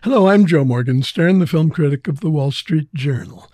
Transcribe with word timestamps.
Hello, 0.00 0.26
I'm 0.26 0.46
Joe 0.46 0.64
Morgenstern, 0.64 1.38
the 1.38 1.46
film 1.46 1.70
critic 1.70 2.08
of 2.08 2.20
the 2.20 2.30
Wall 2.30 2.50
Street 2.50 2.92
Journal. 2.92 3.52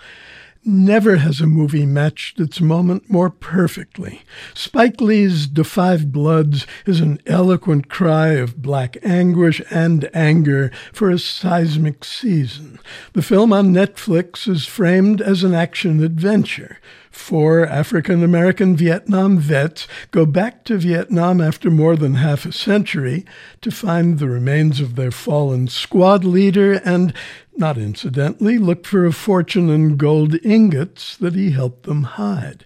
Never 0.65 1.17
has 1.17 1.41
a 1.41 1.47
movie 1.47 1.85
matched 1.85 2.41
its 2.41 2.61
moment 2.61 3.11
more 3.11 3.29
perfectly. 3.29 4.23
Spike 4.55 5.01
Lee's 5.01 5.47
Da 5.47 5.63
5 5.63 6.11
Bloods 6.11 6.67
is 6.87 7.01
an 7.01 7.21
eloquent 7.27 7.91
cry 7.91 8.29
of 8.29 8.63
black 8.63 8.97
anguish 9.03 9.61
and 9.71 10.09
anger 10.15 10.71
for 10.93 11.11
a 11.11 11.19
seismic 11.19 12.03
season. 12.05 12.79
The 13.13 13.23
film 13.23 13.53
on 13.53 13.75
Netflix 13.75 14.49
is 14.49 14.65
framed 14.65 15.21
as 15.21 15.43
an 15.43 15.55
action 15.55 16.03
adventure. 16.03 16.79
Four 17.11 17.67
African 17.67 18.23
American 18.23 18.77
Vietnam 18.77 19.39
vets 19.39 19.89
go 20.11 20.27
back 20.27 20.65
to 20.65 20.79
Vietnam 20.79 21.41
after 21.41 21.71
more 21.71 21.97
than 21.97 22.15
half 22.15 22.45
a 22.45 22.53
century 22.53 23.25
to 23.61 23.71
find 23.71 24.19
the 24.19 24.29
remains 24.29 24.81
of 24.81 24.97
their 24.97 25.11
fallen 25.11 25.69
squad 25.69 26.25
leader 26.25 26.75
and, 26.85 27.15
not 27.57 27.79
incidentally, 27.79 28.59
look 28.59 28.87
for 28.87 29.07
a 29.07 29.13
fortune 29.13 29.71
in 29.71 29.97
gold 29.97 30.37
ingots 30.45 31.17
that 31.17 31.35
he 31.35 31.51
helped 31.51 31.85
them 31.85 32.03
hide. 32.05 32.65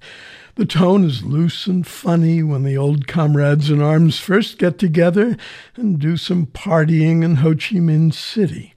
The 0.56 0.66
tone 0.66 1.04
is 1.04 1.24
loose 1.24 1.66
and 1.66 1.86
funny 1.86 2.42
when 2.42 2.62
the 2.62 2.76
old 2.76 3.06
comrades 3.06 3.70
in 3.70 3.80
arms 3.80 4.20
first 4.20 4.58
get 4.58 4.78
together 4.78 5.38
and 5.76 5.98
do 5.98 6.18
some 6.18 6.46
partying 6.46 7.24
in 7.24 7.36
Ho 7.36 7.52
Chi 7.52 7.76
Minh 7.76 8.12
City. 8.12 8.74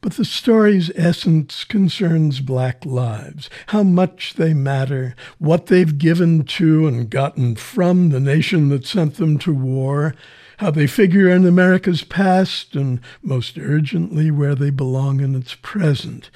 But 0.00 0.12
the 0.12 0.24
story's 0.24 0.90
essence 0.94 1.64
concerns 1.64 2.40
black 2.40 2.84
lives, 2.84 3.50
how 3.68 3.82
much 3.82 4.34
they 4.34 4.54
matter, 4.54 5.16
what 5.38 5.66
they've 5.66 5.98
given 5.98 6.44
to 6.44 6.86
and 6.86 7.10
gotten 7.10 7.56
from 7.56 8.10
the 8.10 8.20
nation 8.20 8.68
that 8.68 8.86
sent 8.86 9.16
them 9.16 9.38
to 9.38 9.52
war, 9.52 10.14
how 10.58 10.70
they 10.70 10.86
figure 10.86 11.28
in 11.28 11.44
America's 11.44 12.04
past, 12.04 12.76
and 12.76 13.00
most 13.22 13.58
urgently, 13.58 14.30
where 14.30 14.54
they 14.54 14.70
belong 14.70 15.20
in 15.20 15.34
its 15.34 15.54
present. 15.54 16.30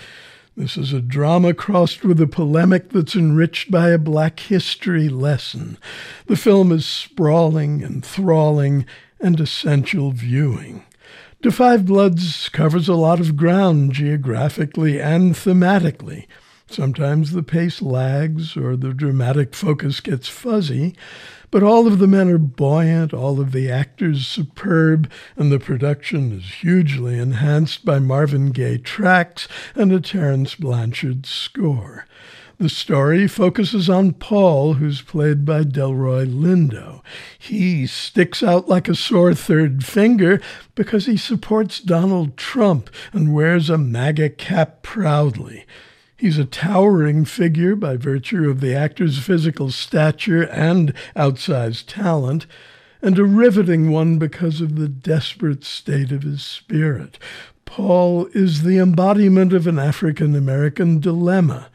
This 0.56 0.76
is 0.76 0.92
a 0.92 1.00
drama 1.00 1.54
crossed 1.54 2.04
with 2.04 2.20
a 2.20 2.26
polemic 2.26 2.90
that's 2.90 3.16
enriched 3.16 3.70
by 3.70 3.88
a 3.90 3.98
black 3.98 4.38
history 4.40 5.08
lesson. 5.08 5.78
The 6.26 6.36
film 6.36 6.72
is 6.72 6.84
sprawling, 6.84 7.82
enthralling, 7.82 8.86
and 9.18 9.40
essential 9.40 10.10
viewing. 10.10 10.84
Da 11.42 11.50
5 11.50 11.86
Bloods 11.86 12.48
covers 12.50 12.86
a 12.86 12.94
lot 12.94 13.18
of 13.18 13.36
ground 13.36 13.92
geographically 13.92 15.00
and 15.00 15.34
thematically. 15.34 16.28
Sometimes 16.68 17.32
the 17.32 17.42
pace 17.42 17.82
lags 17.82 18.56
or 18.56 18.76
the 18.76 18.94
dramatic 18.94 19.52
focus 19.52 19.98
gets 19.98 20.28
fuzzy, 20.28 20.94
but 21.50 21.64
all 21.64 21.88
of 21.88 21.98
the 21.98 22.06
men 22.06 22.28
are 22.30 22.38
buoyant, 22.38 23.12
all 23.12 23.40
of 23.40 23.50
the 23.50 23.68
actors 23.68 24.24
superb, 24.24 25.10
and 25.34 25.50
the 25.50 25.58
production 25.58 26.30
is 26.30 26.44
hugely 26.60 27.18
enhanced 27.18 27.84
by 27.84 27.98
Marvin 27.98 28.52
Gaye 28.52 28.78
tracks 28.78 29.48
and 29.74 29.92
a 29.92 30.00
Terence 30.00 30.54
Blanchard 30.54 31.26
score. 31.26 32.06
The 32.62 32.68
story 32.68 33.26
focuses 33.26 33.90
on 33.90 34.12
Paul, 34.12 34.74
who's 34.74 35.02
played 35.02 35.44
by 35.44 35.64
Delroy 35.64 36.32
Lindo. 36.32 37.02
He 37.36 37.88
sticks 37.88 38.40
out 38.40 38.68
like 38.68 38.88
a 38.88 38.94
sore 38.94 39.34
third 39.34 39.84
finger 39.84 40.40
because 40.76 41.06
he 41.06 41.16
supports 41.16 41.80
Donald 41.80 42.36
Trump 42.36 42.88
and 43.12 43.34
wears 43.34 43.68
a 43.68 43.76
MAGA 43.76 44.30
cap 44.30 44.82
proudly. 44.82 45.66
He's 46.16 46.38
a 46.38 46.44
towering 46.44 47.24
figure 47.24 47.74
by 47.74 47.96
virtue 47.96 48.48
of 48.48 48.60
the 48.60 48.76
actor's 48.76 49.18
physical 49.18 49.72
stature 49.72 50.42
and 50.44 50.94
outsized 51.16 51.86
talent, 51.88 52.46
and 53.02 53.18
a 53.18 53.24
riveting 53.24 53.90
one 53.90 54.20
because 54.20 54.60
of 54.60 54.76
the 54.76 54.88
desperate 54.88 55.64
state 55.64 56.12
of 56.12 56.22
his 56.22 56.44
spirit. 56.44 57.18
Paul 57.64 58.26
is 58.34 58.62
the 58.62 58.78
embodiment 58.78 59.52
of 59.52 59.66
an 59.66 59.80
African 59.80 60.36
American 60.36 61.00
dilemma 61.00 61.68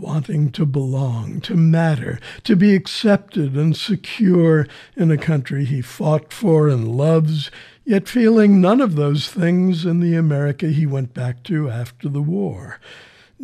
wanting 0.00 0.50
to 0.52 0.66
belong, 0.66 1.40
to 1.42 1.54
matter, 1.54 2.18
to 2.44 2.56
be 2.56 2.74
accepted 2.74 3.54
and 3.54 3.76
secure 3.76 4.66
in 4.96 5.10
a 5.10 5.18
country 5.18 5.64
he 5.64 5.80
fought 5.80 6.32
for 6.32 6.68
and 6.68 6.96
loves, 6.96 7.50
yet 7.84 8.08
feeling 8.08 8.60
none 8.60 8.80
of 8.80 8.96
those 8.96 9.28
things 9.28 9.84
in 9.84 10.00
the 10.00 10.14
America 10.14 10.68
he 10.68 10.86
went 10.86 11.14
back 11.14 11.42
to 11.44 11.70
after 11.70 12.08
the 12.08 12.22
war. 12.22 12.80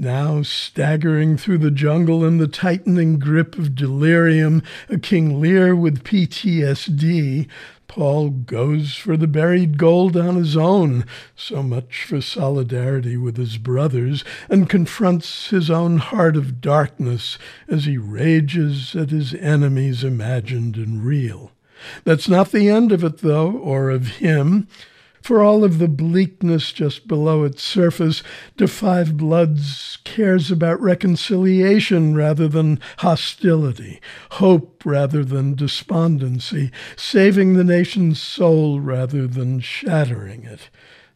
Now, 0.00 0.42
staggering 0.42 1.36
through 1.36 1.58
the 1.58 1.72
jungle 1.72 2.24
in 2.24 2.38
the 2.38 2.46
tightening 2.46 3.18
grip 3.18 3.58
of 3.58 3.74
delirium, 3.74 4.62
a 4.88 4.96
King 4.96 5.40
Lear 5.40 5.74
with 5.74 6.04
PTSD, 6.04 7.48
Paul 7.88 8.30
goes 8.30 8.94
for 8.94 9.16
the 9.16 9.26
buried 9.26 9.78
gold 9.78 10.16
on 10.16 10.36
his 10.36 10.56
own, 10.56 11.04
so 11.34 11.62
much 11.62 12.04
for 12.04 12.20
solidarity 12.20 13.16
with 13.16 13.36
his 13.36 13.56
brothers, 13.56 14.22
and 14.48 14.68
confronts 14.68 15.48
his 15.48 15.70
own 15.70 15.96
heart 15.96 16.36
of 16.36 16.60
darkness 16.60 17.38
as 17.66 17.86
he 17.86 17.96
rages 17.98 18.94
at 18.94 19.10
his 19.10 19.34
enemies 19.34 20.04
imagined 20.04 20.76
and 20.76 21.02
real. 21.02 21.50
That's 22.04 22.28
not 22.28 22.52
the 22.52 22.68
end 22.68 22.92
of 22.92 23.02
it, 23.02 23.18
though, 23.18 23.50
or 23.52 23.90
of 23.90 24.18
him. 24.18 24.68
For 25.28 25.42
all 25.42 25.62
of 25.62 25.76
the 25.76 25.88
bleakness 25.88 26.72
just 26.72 27.06
below 27.06 27.44
its 27.44 27.62
surface, 27.62 28.22
Da 28.56 28.66
5 28.66 29.18
Bloods 29.18 29.98
cares 30.02 30.50
about 30.50 30.80
reconciliation 30.80 32.14
rather 32.14 32.48
than 32.48 32.80
hostility, 33.00 34.00
hope 34.30 34.82
rather 34.86 35.22
than 35.22 35.54
despondency, 35.54 36.70
saving 36.96 37.52
the 37.52 37.62
nation's 37.62 38.18
soul 38.18 38.80
rather 38.80 39.26
than 39.26 39.60
shattering 39.60 40.44
it. 40.44 40.70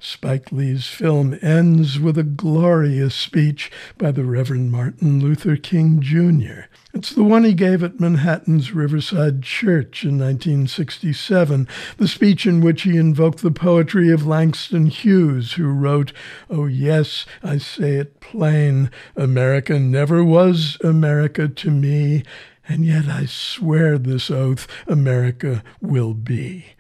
Spike 0.05 0.51
Lee's 0.51 0.89
film 0.89 1.39
ends 1.43 2.01
with 2.01 2.19
a 2.19 2.25
glorious 2.25 3.15
speech 3.15 3.71
by 3.99 4.11
the 4.11 4.25
Reverend 4.25 4.73
Martin 4.73 5.21
Luther 5.21 5.55
King 5.55 6.01
Jr. 6.01 6.63
It's 6.93 7.11
the 7.11 7.23
one 7.23 7.45
he 7.45 7.55
gave 7.55 7.85
at 7.85 8.01
Manhattan's 8.01 8.73
Riverside 8.73 9.45
Church 9.45 10.03
in 10.03 10.19
1967, 10.19 11.69
the 11.99 12.09
speech 12.09 12.47
in 12.47 12.61
which 12.61 12.83
he 12.83 12.97
invoked 12.97 13.43
the 13.43 13.53
poetry 13.53 14.11
of 14.11 14.27
Langston 14.27 14.87
Hughes, 14.87 15.53
who 15.53 15.69
wrote, 15.69 16.13
Oh, 16.51 16.67
yes, 16.67 17.25
I 17.41 17.59
say 17.59 17.93
it 17.93 18.19
plain, 18.19 18.91
America 19.15 19.79
never 19.79 20.25
was 20.25 20.79
America 20.83 21.47
to 21.47 21.71
me, 21.71 22.25
and 22.69 22.85
yet 22.85 23.07
I 23.07 23.27
swear 23.27 23.99
this 23.99 24.33
oath, 24.33 24.67
America 24.89 25.63
will 25.81 26.13
be. 26.13 26.75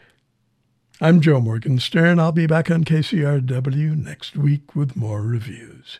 I'm 1.04 1.20
Joe 1.20 1.40
Morgenstern. 1.40 2.20
I'll 2.20 2.30
be 2.30 2.46
back 2.46 2.70
on 2.70 2.84
KCRW 2.84 3.96
next 3.96 4.36
week 4.36 4.76
with 4.76 4.94
more 4.94 5.20
reviews. 5.20 5.98